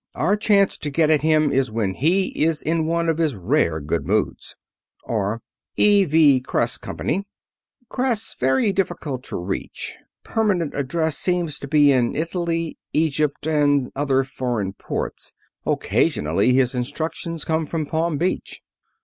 Our 0.15 0.35
chance 0.35 0.79
to 0.79 0.89
get 0.89 1.11
at 1.11 1.21
him 1.21 1.51
is 1.51 1.69
when 1.69 1.93
he 1.93 2.29
is 2.29 2.63
in 2.63 2.87
one 2.87 3.07
of 3.07 3.19
his 3.19 3.35
rare 3.35 3.79
good 3.79 4.05
humors. 4.05 4.55
Or: 5.03 5.43
E.V. 5.75 6.41
Kreiss 6.41 6.81
Company: 6.81 7.27
Kreiss 7.87 8.33
very 8.35 8.73
difficult 8.73 9.21
to 9.25 9.35
reach. 9.37 9.93
Permanent 10.23 10.73
address 10.73 11.19
seems 11.19 11.59
to 11.59 11.67
be 11.67 11.91
Italy, 11.91 12.79
Egypt, 12.93 13.45
and 13.45 13.91
other 13.95 14.23
foreign 14.23 14.73
ports. 14.73 15.33
Occasionally 15.67 16.51
his 16.53 16.73
instructions 16.73 17.45
come 17.45 17.67
from 17.67 17.85
Palm 17.85 18.17
Beach. 18.17 18.63